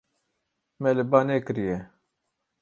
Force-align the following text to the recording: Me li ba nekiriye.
Me 0.81 0.89
li 0.97 1.03
ba 1.11 1.19
nekiriye. 1.27 1.77